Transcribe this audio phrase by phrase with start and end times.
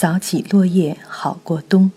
[0.00, 1.90] 扫起落叶好过冬。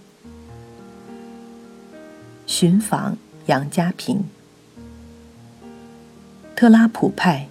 [2.46, 4.26] 寻访杨家坪。
[6.54, 7.48] 特拉普派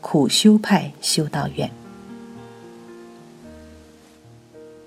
[0.00, 1.68] 苦修派修道院。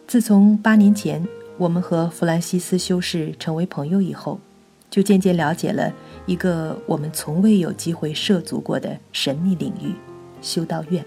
[0.07, 1.27] 自从八年前
[1.57, 4.39] 我们和弗兰西斯修士成为朋友以后，
[4.89, 5.91] 就渐渐了解了
[6.27, 9.94] 一个我们从未有机会涉足过的神秘领域——
[10.41, 11.04] 修道院。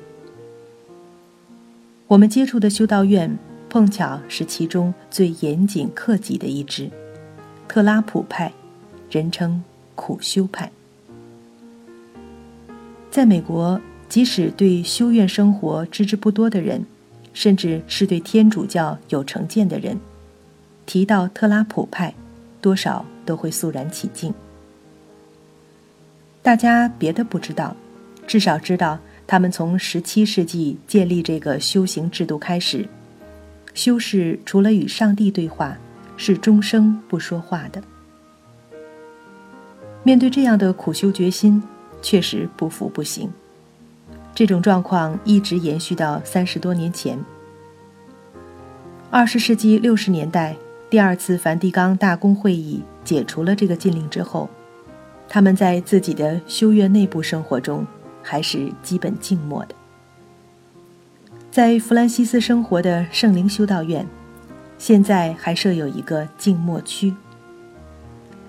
[2.09, 3.39] 我们接触的修道院，
[3.73, 6.91] 碰巧是其中最严谨克己的一支——
[7.67, 8.53] 特拉普派，
[9.11, 9.65] 人称
[9.95, 10.71] 苦修派。
[13.11, 16.85] 在美国，即使对修院生活知之不多的人，
[17.33, 19.99] 甚至是对天主教有成见的人，
[20.85, 22.13] 提到特拉普派，
[22.61, 24.35] 多少都会肃然起敬。
[26.43, 27.75] 大家别的不知道，
[28.27, 32.87] 至少知道他们从17世纪建立这个修行制度开始，
[33.75, 35.77] 修士除了与上帝对话，
[36.17, 37.83] 是终生不说话的。
[40.03, 41.63] 面对这样的苦修决心。
[42.05, 43.31] 确实不服不行。
[44.35, 47.17] 这种状况一直延续到三十多年前。
[49.09, 50.57] 二十世纪六十年代，
[50.91, 54.51] 第二次梵蒂冈大公会议解除了这个禁令之后，
[55.29, 57.87] 他们在自己的修院内部生活中
[58.21, 59.75] 还是基本静默的。
[61.53, 64.05] 在弗兰西斯生活的圣灵修道院，
[64.79, 67.15] 现在还设有一个静默区，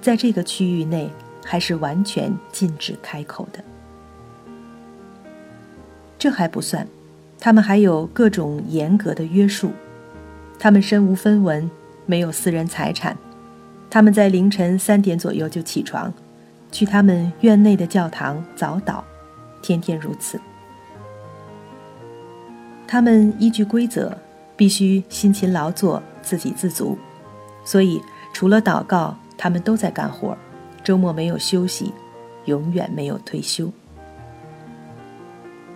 [0.01, 1.11] 在这个区域内。
[1.45, 3.61] 还是完全禁止开口的。
[6.17, 6.87] 这还不算，
[7.37, 9.73] 他们还有各种严格的约束。
[10.57, 11.69] 他们身无分文，
[12.05, 13.17] 没有私人财产。
[13.89, 16.13] 他们在凌晨三点左右就起床，
[16.71, 19.03] 去他们院内的教堂早祷，
[19.61, 20.39] 天天如此。
[22.93, 24.15] 他们依据规则，
[24.55, 26.95] 必须辛勤劳作，自给自足。
[27.65, 27.99] 所以，
[28.31, 30.37] 除了祷告，他们都在干活。
[30.83, 31.91] 周末没有休息，
[32.45, 33.67] 永远没有退休。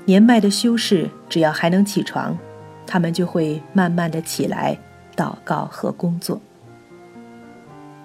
[0.05, 2.37] 年迈的修士只要还能起床，
[2.85, 4.77] 他们就会慢慢的起来
[5.15, 6.39] 祷告和工作。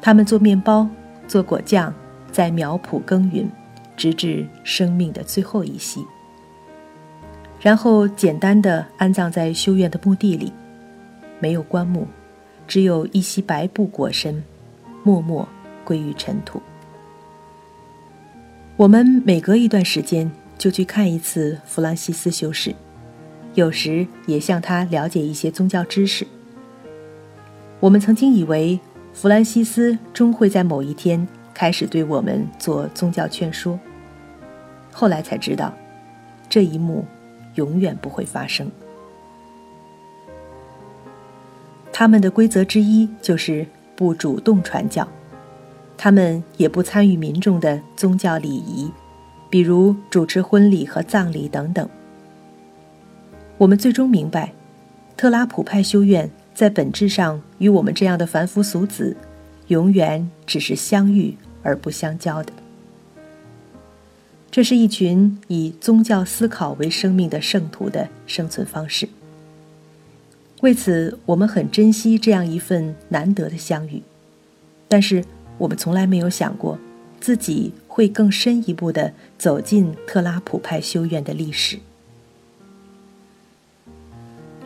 [0.01, 0.89] 他们做面包，
[1.29, 1.93] 做果酱，
[2.33, 3.47] 在苗圃耕耘，
[3.95, 6.03] 直至生命的最后一息。
[7.63, 10.53] 然后简单的安葬在修院的墓地里，
[11.39, 12.09] 没有棺木，
[12.67, 14.43] 只有一袭白布裹身，
[15.05, 15.49] 默默
[15.85, 16.61] 归于尘土。
[18.77, 20.29] 我们每隔一段时间
[20.59, 22.75] 就去看一次弗兰西斯修士，
[23.55, 26.27] 有时也向他了解一些宗教知识。
[27.79, 28.81] 我们曾经以为
[29.13, 31.25] 弗兰西斯终会在某一天
[31.55, 33.79] 开始对我们做宗教劝说，
[34.91, 35.73] 后来才知道，
[36.49, 37.05] 这一幕
[37.55, 38.71] 永远不会发生。
[41.93, 45.07] 他们的规则之一就是不主动传教。
[45.97, 48.91] 他们也不参与民众的宗教礼仪，
[49.49, 51.89] 比如主持婚礼和葬礼等等。
[53.57, 54.53] 我们最终明白，
[55.17, 59.17] 特拉普派修院在本质上与我们这样的凡夫俗子，
[59.69, 62.53] 永远只是相遇而不相交的。
[64.53, 69.09] 这是一群以宗教思考为生命的圣徒的生存方式。
[70.61, 74.01] 为此，我们很珍惜这样一份难得的相遇，
[74.87, 75.25] 但是。
[75.59, 76.77] 我们从来没有想过，
[77.21, 81.79] 自己会更深一步的走进特拉普派修院的历史。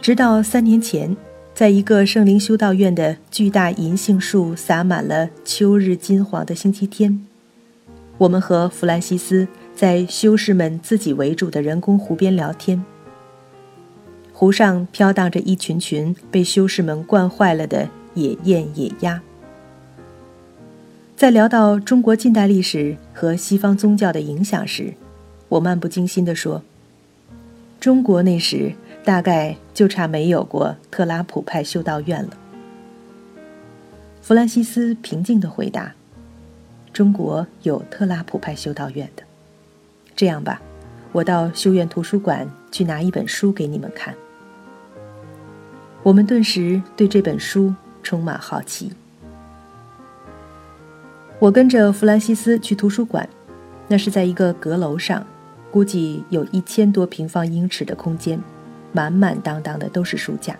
[0.00, 1.14] 直到三年前，
[1.52, 7.26] 在一个圣灵修道院的巨大银杏树洒满了秋日金黄的星期天，
[8.16, 9.46] 我们和弗兰西斯
[9.76, 12.82] 在修士们自己围住的人工湖边聊天。
[14.32, 19.20] 湖上飘荡着一群群被修士们惯坏了的野雁、野鸭。
[21.14, 24.94] 在聊到中国近代历史和西方宗教的影响时，
[25.48, 26.62] 我漫不经心地说
[27.78, 28.72] ：“中国那时
[29.04, 32.30] 大概就差没有过特拉普派修道院了。”
[34.22, 35.94] 弗兰西斯平静地回答
[36.94, 39.22] ：“中国有特拉普派修道院的。
[40.16, 40.60] 这样吧，
[41.12, 44.14] 我到修院图书馆去拿一本书给你们看。”
[46.02, 48.92] 我们顿时对这本书充满好奇。
[51.38, 53.28] 我跟着弗兰西斯去图书馆，
[53.88, 55.26] 那是在一个阁楼上，
[55.70, 58.40] 估计有一千多平方英尺的空间，
[58.92, 60.56] 满满当当的都是书架。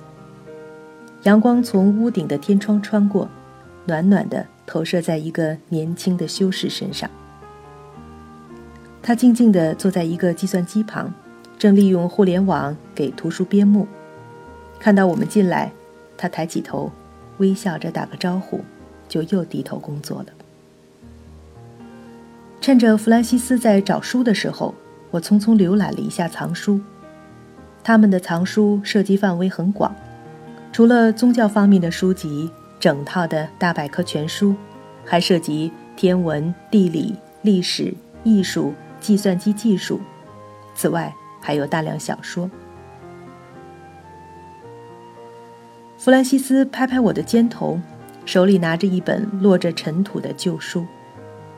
[1.23, 3.29] 阳光从屋顶的天窗穿过，
[3.87, 7.09] 暖暖的投射在一个年轻的修士身上。
[9.06, 11.14] 他静静地坐在一个计算机旁，
[11.56, 13.87] 正利用互联网给图书编目。
[14.81, 15.70] 看到我们进来，
[16.17, 16.91] 他抬起头，
[17.38, 18.62] 微笑着打个招呼，
[19.08, 20.26] 就又低头工作了。
[22.61, 24.75] 趁着弗兰西斯在找书的时候，
[25.12, 26.81] 我匆匆浏览了一下藏书。
[27.85, 29.94] 他们的藏书涉及范围很广，
[30.73, 32.50] 除了宗教方面的书籍，
[32.81, 34.56] 整套的大百科全书，
[35.05, 37.94] 还涉及天文、地理、历史、
[38.25, 40.01] 艺术、计算机技术。
[40.75, 42.51] 此外，还有大量小说。
[45.99, 47.81] 弗兰西斯拍拍我的肩头，
[48.25, 50.87] 手里拿着一本落着尘土的旧书，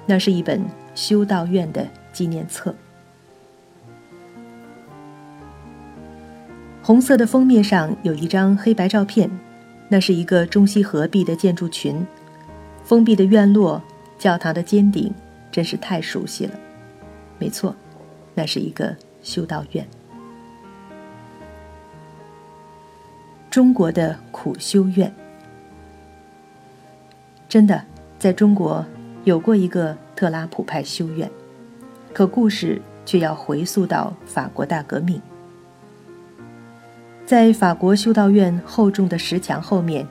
[0.06, 0.62] 那是一本。
[0.94, 2.74] 修道院的纪念册，
[6.82, 9.30] 红色的封面上有一张黑白照片，
[9.88, 12.04] 那是一个中西合璧的建筑群，
[12.82, 13.80] 封闭的院落，
[14.18, 15.14] 教堂的尖顶，
[15.52, 16.58] 真是太熟悉了。
[17.38, 17.74] 没错，
[18.34, 19.86] 那是一个修道院。
[23.50, 25.12] 中国的苦修院，
[27.48, 27.82] 真的
[28.18, 28.84] 在中国
[29.24, 29.96] 有过一个。
[30.18, 31.30] 特拉普派修院，
[32.12, 35.22] 可故事却要回溯到法国大革命。
[37.24, 40.04] 在法国修道院厚重的石墙后面，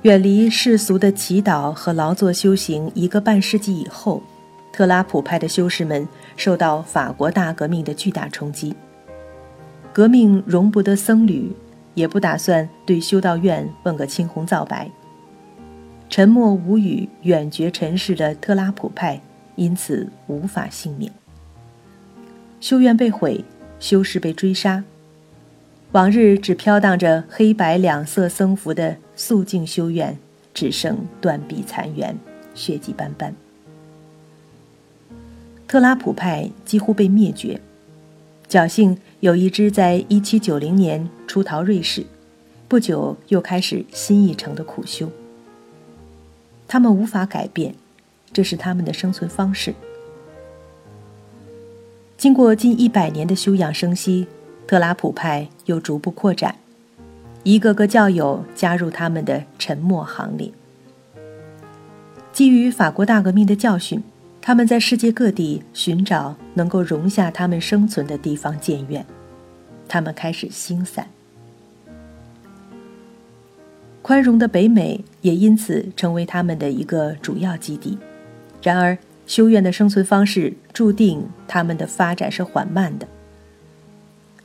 [0.00, 4.22] 远离世俗的祈祷和劳作修行一个半世纪以后，
[4.74, 8.74] 特拉普派的修士们受到法国大革命的巨大冲击。
[9.92, 11.54] 革命容不得僧侣，
[11.94, 14.90] 也不打算对修道院问个青红皂白。
[16.10, 19.20] 沉默无语、远绝尘世的特拉普派。
[19.56, 21.12] 因此无法幸免。
[22.58, 23.44] 修院被毁，
[23.78, 24.82] 修士被追杀，
[25.92, 30.18] 往日只飘荡着黑白两色僧服的肃静修院，
[30.52, 32.16] 只剩断壁残垣，
[32.52, 33.32] 血迹斑斑。
[35.66, 37.60] 特拉普派几乎被灭绝，
[38.48, 42.04] 侥幸有一支在一七九零年出逃瑞士，
[42.68, 45.10] 不久又开始新一程的苦修。
[46.68, 47.74] 他们无法改变。
[48.32, 49.72] 这是他们的生存方式。
[52.18, 54.26] 经过近一百年的休养生息，
[54.66, 56.56] 特拉普派又逐步扩展，
[57.44, 60.50] 一个个教友加入他们的沉默行列。
[62.32, 64.02] 基于法国大革命的教训，
[64.46, 69.02] 他们在世界各地寻找能够容下他们生存的地方建院，
[69.88, 71.08] 他们开始兴散。
[74.02, 77.96] 宽容的北美也因此成为他们的一个主要基地。
[78.62, 83.08] 然而，修院的生存方式注定他们的发展是缓慢的。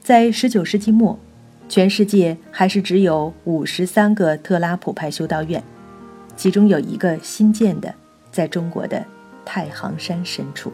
[0.02, 1.20] 在19世纪末，
[1.68, 5.62] 全世界还是只有53个特拉普派修道院，
[6.38, 7.94] 其中有一个新建的，
[8.32, 9.06] 在中国的
[9.46, 10.72] 太行山深处。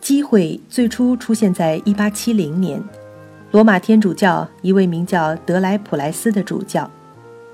[0.00, 2.82] 机会最初出现在1870年，
[3.52, 6.90] 罗马天主教一位名叫德莱普莱斯的主教，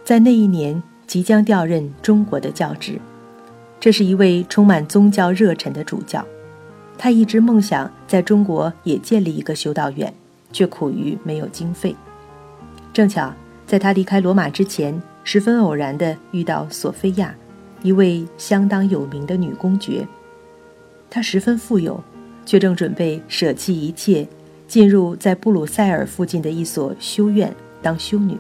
[0.03, 2.99] 在那一年即将调任中国的教职。
[3.79, 6.25] 这是一位充满宗教热忱的主教，
[6.97, 10.13] 他一直梦想在中国也建立一个修道院，
[10.51, 11.95] 却苦于没有经费。
[12.93, 13.33] 正巧
[13.67, 17.35] 在他离开罗马之前，十分偶然地遇到索菲亚，
[17.83, 20.07] 一位相当有名的女公爵。
[21.09, 22.03] 她十分富有，
[22.45, 24.26] 却正准备舍弃一切，
[24.67, 28.37] 进入在布鲁塞尔附近的一所修院当修女。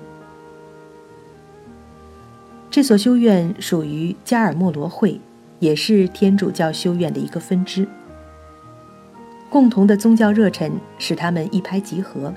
[2.70, 5.20] 这所修院属于加尔默罗会。
[5.60, 7.84] 也是天主教修院的一个分支。
[9.50, 12.32] 共同的宗教热忱使他们一拍即合。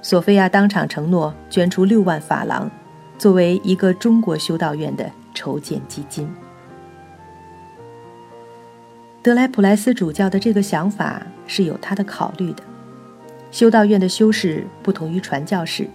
[0.00, 2.70] 索菲亚当场承诺捐出六万法郎，
[3.18, 6.28] 作为一个中国修道院的筹建基金。
[9.22, 12.62] 德莱普莱斯主教的这个想法是有他的考虑的。
[13.52, 15.88] 修道院的修士不同于传教士，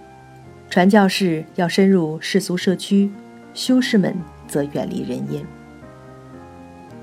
[0.70, 3.10] 传教士要深入世俗社区，
[3.52, 4.16] 修士们
[4.48, 5.44] 则远离人烟。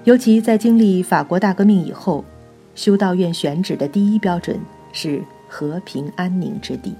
[0.04, 2.26] 尤其在经历法国大革命以后，
[2.74, 4.60] 修道院选址的第一标准
[4.92, 6.96] 是和平安宁之地。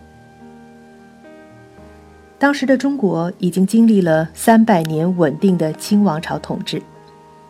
[2.42, 6.82] 当时的中国已经经历了三百年稳定的清王朝统治，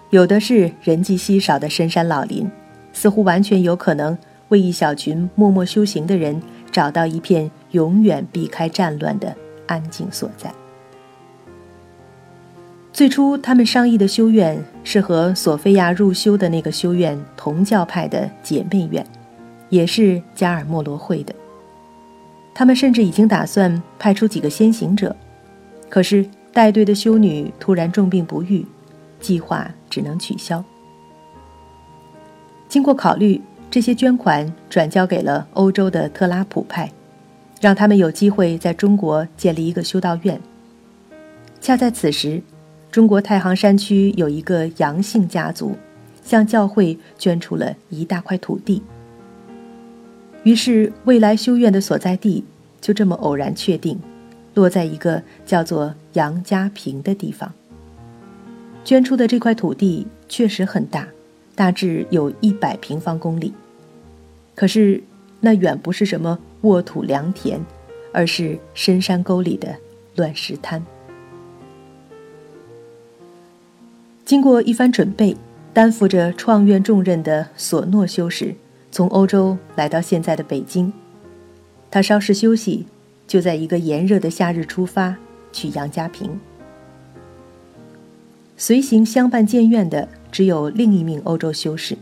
[0.10, 2.52] 有的是人迹稀少的深山老林，
[2.92, 4.18] 似乎完全有可能
[4.50, 6.42] 为一小群默默修行的人
[6.74, 9.34] 找到一片永远避开战乱的
[9.66, 10.52] 安静所在。
[12.92, 19.06] 最初，他们商议的修院是和索菲亚入修的那个修院同教派的姐妹院，
[19.70, 21.34] 也是加尔默罗会的。
[22.54, 25.16] 他们甚至已经打算派出几个先行者，
[25.90, 28.66] 可是带队的修女突然重病不愈，
[29.20, 30.64] 计划只能取消。
[32.68, 36.92] 经过考虑，这些捐款转交给了欧洲的特拉普派，
[37.60, 40.40] 让他们有机会在中国建立一个修道院。
[41.60, 42.42] 恰在此时，
[42.92, 45.76] 中国太行山区有一个杨姓家族，
[46.24, 48.82] 向教会捐出了一大块土地。
[50.44, 52.44] 于是，未来修院的所在地
[52.80, 54.00] 就这么偶然确定，
[54.56, 57.54] 落在一个叫做杨家坪的地方。
[58.84, 61.08] 捐出的这块土地确实很大，
[61.54, 63.54] 大致有一百平方公里。
[64.56, 65.04] 可是，
[65.40, 67.64] 那远不是什么沃土良田，
[68.12, 69.76] 而是深山沟里的
[70.16, 70.84] 乱石滩。
[74.26, 75.38] 经过一番准备，
[75.72, 78.56] 担负着创院重任的索诺修士。
[78.92, 80.92] 从欧洲来到现在的北京，
[81.90, 82.86] 他稍事休息，
[83.26, 85.16] 就在一个炎热的夏日出发
[85.54, 86.38] 去杨家坪。
[88.58, 91.98] 随行相伴建院的只有另一名欧洲修士，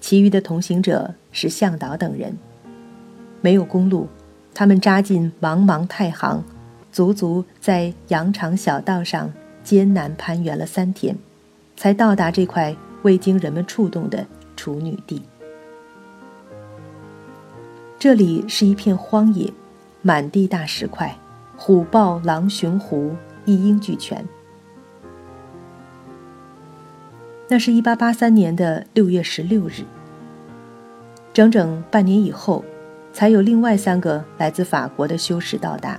[0.00, 2.36] 其余的同行者是向导等人。
[3.40, 4.06] 没有公路，
[4.52, 6.44] 他们扎进茫茫太行，
[6.92, 9.32] 足足在羊肠小道上
[9.64, 11.16] 艰难攀援了三天，
[11.76, 15.22] 才到达这块未经人们触动的处女地。
[17.98, 19.52] 这里是一片荒野，
[20.02, 21.18] 满地大石块，
[21.56, 23.12] 虎豹狼熊狐
[23.44, 24.24] 一应俱全。
[27.48, 29.82] 那是一八八三年的六月十六日。
[31.32, 32.64] 整整半年以后，
[33.12, 35.98] 才有另外三个来自法国的修士到达。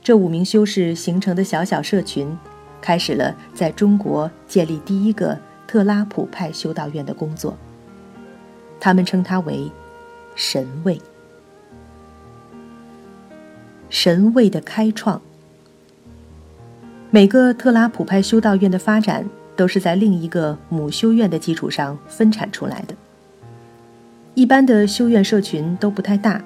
[0.00, 2.38] 这五名修士形成的小小社群，
[2.80, 7.56] 开始了在中国建立第一个特拉普派修道院的工作。
[8.78, 9.68] 他们称它为。
[10.38, 11.00] 神位，
[13.88, 15.22] 神位的开创。
[17.10, 19.26] 每个特拉普派修道院的发展，
[19.56, 22.94] 都是在另一个母修院的基础上分产出来的。
[24.34, 26.44] 一般的修院社群都不太大，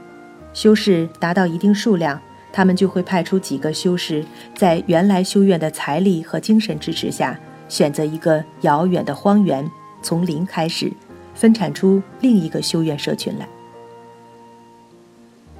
[0.54, 2.20] 修士达到一定数量，
[2.52, 7.36] 他们就会派出几个修士，在原来修院的财力和精神支持下，
[7.68, 9.68] 选择一个遥远的荒原，
[10.00, 10.92] 从零开始，
[11.34, 13.48] 分产出另一个修院社群来。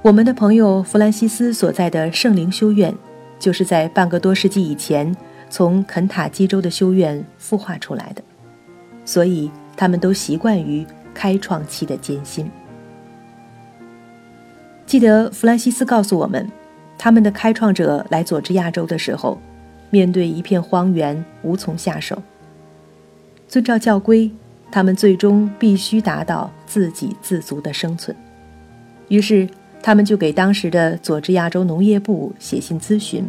[0.03, 2.91] 我们的朋友弗兰西斯所在的圣灵修院，
[3.37, 5.15] 就是在半个多世纪以前
[5.47, 8.23] 从肯塔基州的修院孵化出来的，
[9.05, 12.49] 所以他们都习惯于开创期的艰辛。
[14.87, 16.51] 记得弗兰西斯告诉我们，
[16.97, 19.39] 他们的开创者来佐治亚州的时候，
[19.91, 22.19] 面对一片荒原，无从下手。
[23.47, 24.31] 遵照教规，
[24.71, 28.17] 他们最终必须达到自给自足的生存，
[29.07, 29.47] 于是。
[29.81, 33.27] 他们就给当时的佐治亚州农业部写信咨询。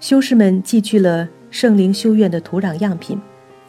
[0.00, 3.20] 修士们寄去了圣灵修院的土壤样品，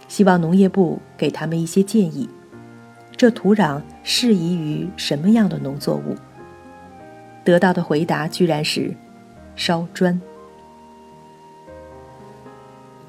[0.08, 2.30] 希望农业部给他们一些建议。
[3.16, 6.16] 这土壤适宜于什么样的农作物？
[7.44, 8.94] 得到的回答居然是
[9.56, 10.22] 烧砖。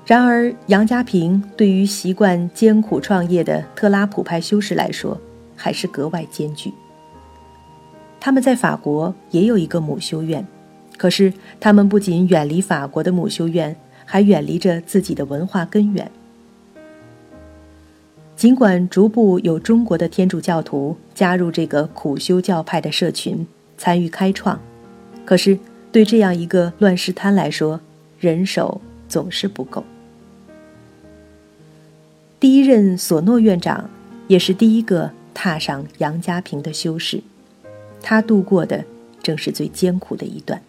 [0.07, 5.21] 然而，杨家坪对于习惯艰苦创业的特拉普派修士来说，
[5.55, 6.73] 还是格外艰巨。
[8.21, 10.47] 他们在法国也有一个母修院，
[10.99, 13.75] 可是他们不仅远离法国的母修院，
[14.05, 16.11] 还远离着自己的文化根源。
[18.37, 23.47] 尽管逐步有中国的天主教徒加入这个苦修教派的社群，
[23.77, 24.61] 参与开创，
[25.25, 25.59] 可是
[25.91, 27.81] 对这样一个乱世滩来说，
[28.19, 29.83] 人手总是不够。
[32.39, 33.91] 第一任索诺院长，
[34.29, 37.23] 也是第一个踏上杨家坪的修士。
[38.03, 38.85] 他度过的
[39.23, 40.61] 正是最艰苦的一段。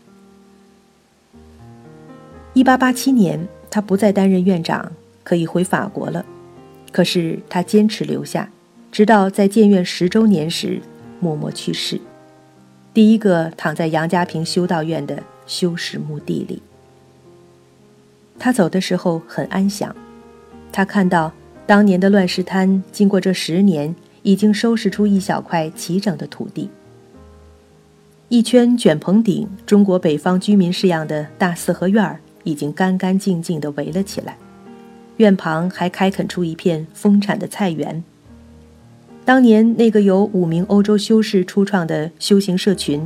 [2.54, 4.92] 一八八七年，他不再担任院长，
[5.24, 6.26] 可以回法国了。
[6.92, 8.50] 可是他坚持留下，
[8.92, 10.82] 直到在建院十周年时
[11.22, 12.00] 默默去世。
[12.94, 16.62] 第一个躺在杨家坪修道院的修士墓地里。
[18.38, 19.96] 他走的时候很安详，
[20.74, 21.32] 他看到
[21.66, 26.70] 当年的乱石滩，经过这十年，已经收拾出一小块齐整的土地。
[28.32, 34.38] 一圈卷棚顶、中国北方居民式样的大四合院儿已经干干净净地围了起来，
[35.18, 38.02] 院旁还开垦出一片丰产的菜园。
[39.26, 43.06] 当年那个由五名欧洲修士初创的修行社群，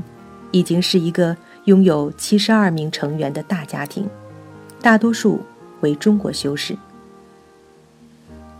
[0.51, 4.07] 已经是一个拥有七十二名成员的大家庭，
[4.79, 5.41] 大多数
[5.81, 6.77] 为中国修士。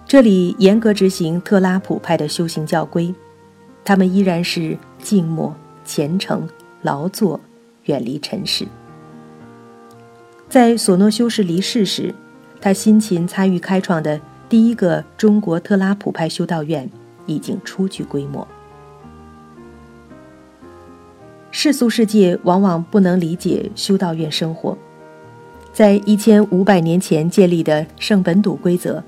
[0.07, 3.13] 这里严格执行特拉普派的修行教规，
[3.83, 5.55] 他们依然是静默。
[5.85, 6.45] 虔诚
[6.81, 7.39] 劳作，
[7.85, 8.65] 远离尘世。
[10.49, 12.13] 在索诺修士离世时，
[12.59, 16.89] 他辛勤参与开创的第一个中国特拉普派修道院
[17.25, 18.47] 已经初具规模。
[21.51, 24.77] 世俗世界往往不能理解修道院生活。
[25.71, 29.03] 在一千五百年前建立的圣本笃规则，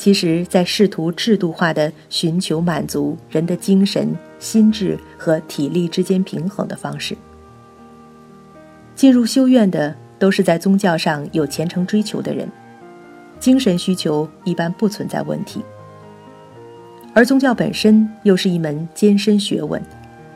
[0.00, 7.14] 其实在试图制度化的寻求满足人的精神、心智和体力之间平衡的方式。
[8.94, 12.48] 进入修院的都是在宗教上有虔诚追求的人，
[13.38, 15.62] 精神需求一般不存在问题。
[17.12, 19.82] 而宗教本身又是一门艰深学问，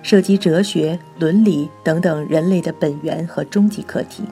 [0.03, 4.25] 涉及哲学、伦理等等人类的本源和终极课题。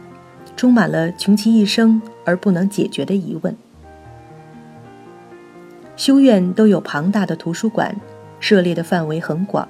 [0.59, 3.57] 充满了穷其一生而不能解决的疑问。
[6.02, 7.94] 修院都有庞大的图书馆，
[8.40, 9.68] 涉猎的范围很广，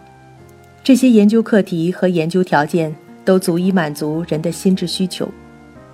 [0.82, 5.28] 这些研究课题和研究条件都足以满足人的心智需求。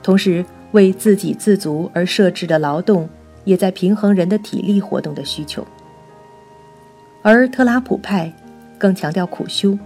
[0.01, 3.09] 同时，为自给自足而设置的劳动，
[3.43, 5.67] 也在平衡人的体力活动的需求。
[7.21, 8.33] 而特拉普派
[8.79, 9.77] 更强调苦修，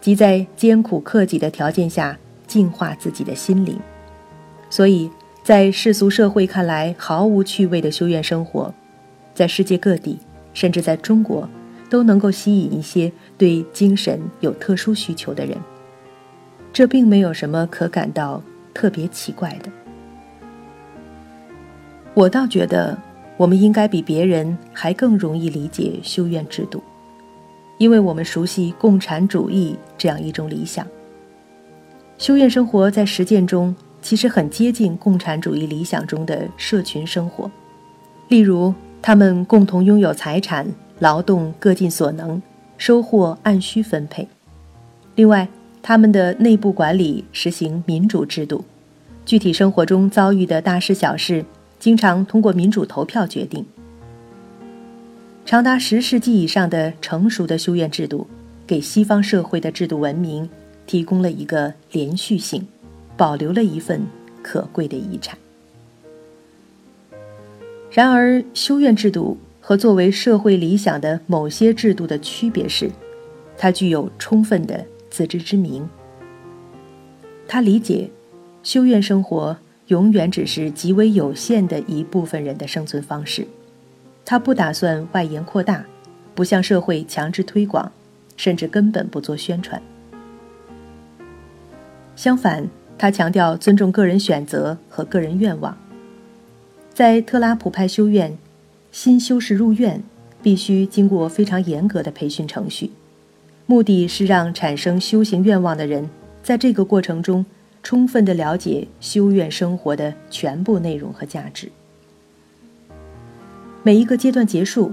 [0.00, 3.76] 即在艰苦克己的条件下净化自己的心灵。
[4.70, 5.10] 所以，
[5.42, 8.72] 在世俗社会看来毫无趣味的修院生活，
[9.38, 10.18] 在世界各地，
[10.52, 11.48] 甚至在中国，
[11.88, 15.56] 都能够吸引一些对精神有特殊需求的人。
[16.72, 18.42] 这并没有什么可感到
[18.74, 19.70] 特别奇怪的。
[22.14, 22.98] 我倒觉得，
[23.36, 26.82] 我们应该比别人还更容易理解修院制度，
[27.78, 30.84] 因为我们熟悉共产主义这样一种理想。
[32.18, 33.72] 修院生活在实践中。
[34.00, 37.50] 其实很接近共产主义理想中的社群生活，
[38.28, 40.66] 例如，他们共同拥有财产，
[40.98, 42.40] 劳动各尽所能，
[42.76, 44.28] 收获按需分配。
[45.14, 45.48] 另外，
[45.82, 48.64] 他们的内部管理实行民主制度，
[49.24, 51.44] 具体生活中遭遇的大事小事，
[51.78, 53.64] 经常通过民主投票决定。
[55.46, 58.26] 长达十世纪以上的成熟的修院制度，
[58.66, 60.48] 给西方社会的制度文明
[60.86, 62.66] 提供了一个连续性。
[63.16, 64.00] 保留了一份
[64.44, 65.36] 可贵的遗产。
[67.98, 72.88] 然而，修院制度和作为社会理想的某些制度的区别是，
[73.56, 75.84] 它具有充分的自知之明。
[77.48, 78.08] 他理解，
[78.62, 79.56] 修院生活
[79.88, 83.44] 永远只是极为有限的一部分人的生存方式。
[84.24, 85.84] 他不打算外延扩大，
[86.36, 87.90] 不向社会强制推广，
[88.36, 89.82] 甚至根本不做宣传。
[92.14, 92.64] 相反。
[92.96, 95.76] 他强调尊重个人选择和个人愿望。
[96.98, 98.36] 在特拉普派修院，
[98.90, 100.02] 新修士入院
[100.42, 102.90] 必须经过非常严格的培训程序，
[103.66, 106.10] 目的是让产生修行愿望的人
[106.42, 107.46] 在这个过程中
[107.84, 111.70] 充分的了解修院生活的全部内容和价值。
[113.84, 114.92] 每一个阶段结束，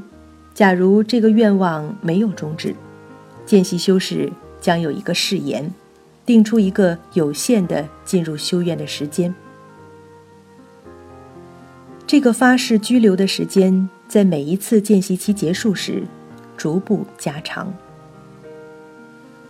[0.53, 2.75] 假如这个愿望没有终止，
[3.47, 5.73] 见习修士将有一个誓言。
[6.23, 9.33] 定出一个有限的进入修院的时间。
[12.07, 16.03] 这个发誓拘留的时间，在每一次见习期结束时，
[16.55, 17.73] 逐步加长，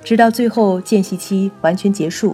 [0.06, 2.34] 直到最后见习期完全结束。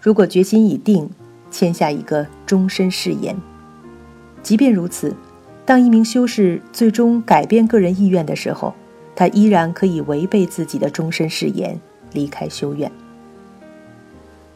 [0.00, 1.10] 如果决心已定，
[1.50, 3.36] 签下一个终身誓言。
[4.44, 5.12] 即便如此，
[5.66, 8.72] 当一名修士最终改变个人意愿的时候，
[9.16, 11.76] 他依然可以违背自己的终身誓言，
[12.12, 12.90] 离开修院。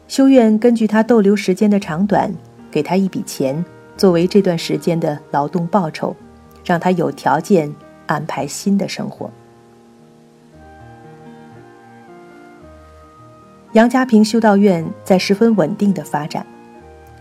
[0.07, 2.33] 修院根据他逗留时间的长短，
[2.71, 3.65] 给他一笔钱
[3.97, 6.15] 作为这段时间的劳动报酬，
[6.63, 7.73] 让他有条件
[8.05, 9.29] 安排新的生活。
[13.73, 16.45] 杨家坪修道院在十分稳定的发展。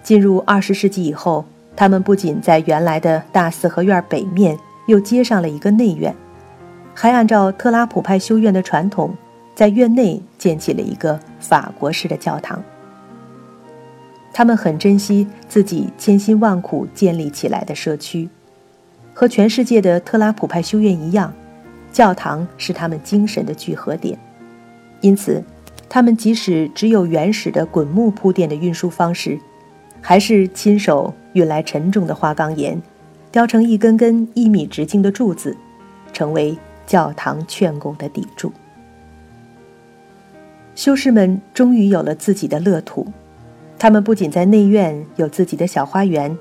[0.03, 6.15] 进入二十世纪以后，他们不仅在原来的大四合院北面又接上了一个内院，
[6.95, 9.13] 还按照特拉普派修院的传统，
[9.55, 12.63] 在院内建起了一个法国式的教堂。
[14.37, 18.29] 他们很珍惜自己千辛万苦建立起来的社区，
[19.15, 21.33] 和全世界的特拉普派修院一样，
[21.91, 24.19] 教堂是他们精神的聚合点。
[25.01, 25.43] 因此，
[25.89, 29.39] 他们即使只有原始的滚木铺垫的运输方式，
[30.03, 32.79] 还是亲手运来沉重的花岗岩，
[33.33, 35.57] 雕成一根根一米直径的柱子，
[36.13, 36.55] 成为
[36.87, 38.53] 教堂劝拱的底柱。
[40.75, 43.11] 修士们终于有了自己的乐土。
[43.79, 46.37] 他们不仅在内院有自己的小花园，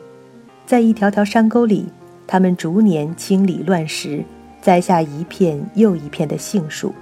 [0.66, 1.86] 在一条条山沟里，
[2.26, 4.24] 他们逐年清理乱石，
[4.62, 6.94] 栽下一片又一片的杏树。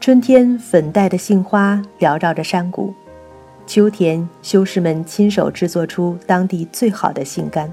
[0.00, 2.92] 春天，粉黛的杏花缭绕着山谷；
[3.66, 7.72] 秋天，修士们亲手制作出当地最好的杏干。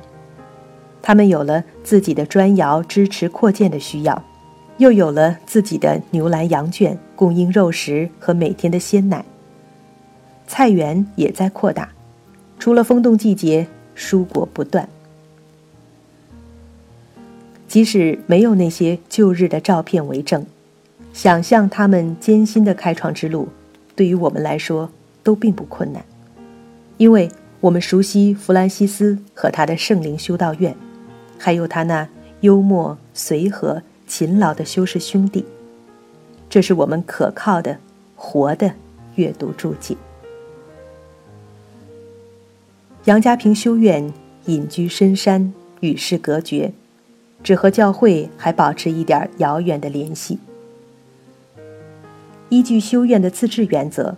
[1.01, 4.23] 他们有了自己的砖窑支持扩建的需要，
[4.77, 9.23] 又有了自己的牛栏羊圈，供应肉食和每天的鲜奶。
[10.47, 11.89] 菜园也在扩大，
[12.59, 14.87] 除了风动季节，蔬果不断。
[17.67, 20.45] 即使没有那些旧日的照片为证，
[21.13, 23.49] 想象他们艰辛的开创之路，
[23.95, 24.89] 对于我们来说
[25.23, 26.05] 都并不困难，
[26.97, 27.29] 因为
[27.59, 30.75] 我们熟悉弗兰西斯和他的圣灵修道院，
[31.37, 32.07] 还有他那
[32.41, 35.43] 幽默、随和、勤劳的修士兄弟。
[36.47, 37.77] 这是我们可靠的、
[38.15, 38.71] 活的
[39.15, 39.97] 阅读注解。
[43.05, 44.11] 杨家坪修院
[44.47, 46.73] 隐居深山，与世隔绝，
[47.43, 50.39] 只和教会还保持一点遥远的联系。
[52.49, 54.17] 依据修院的自治原则，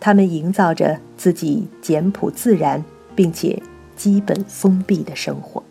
[0.00, 2.82] 他们营造着自己简朴自然
[3.14, 3.62] 并且
[3.94, 5.62] 基本封闭的生活。